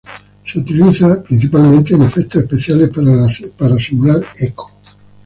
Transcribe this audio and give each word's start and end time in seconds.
Se 0.43 0.57
utiliza 0.57 1.21
principalmente 1.21 1.93
en 1.93 2.01
efectos 2.01 2.41
especiales 2.41 2.89
para 3.55 3.77
simular 3.79 4.19
eco. 4.39 4.65